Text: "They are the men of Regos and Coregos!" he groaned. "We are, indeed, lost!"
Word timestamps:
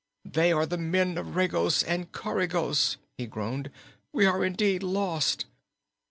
"They 0.25 0.51
are 0.51 0.65
the 0.65 0.79
men 0.79 1.15
of 1.19 1.35
Regos 1.35 1.83
and 1.83 2.11
Coregos!" 2.11 2.97
he 3.19 3.27
groaned. 3.27 3.69
"We 4.11 4.25
are, 4.25 4.43
indeed, 4.43 4.81
lost!" 4.81 5.45